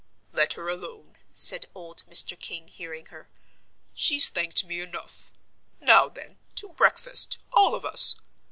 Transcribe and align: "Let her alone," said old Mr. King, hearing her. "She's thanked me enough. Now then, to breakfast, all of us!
"Let 0.31 0.53
her 0.53 0.67
alone," 0.67 1.15
said 1.31 1.67
old 1.75 2.01
Mr. 2.09 2.33
King, 2.39 2.69
hearing 2.69 3.05
her. 3.13 3.29
"She's 3.93 4.29
thanked 4.29 4.63
me 4.65 4.79
enough. 4.81 5.31
Now 5.79 6.09
then, 6.09 6.39
to 6.55 6.69
breakfast, 6.69 7.37
all 7.53 7.75
of 7.75 7.85
us! 7.85 8.15